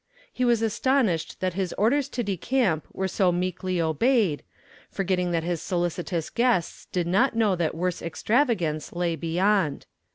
[0.33, 4.41] He was astonished that his orders to decamp were so meekly obeyed,
[4.89, 9.85] forgetting that his solicitous guests did not know that worse extravagance lay beyond.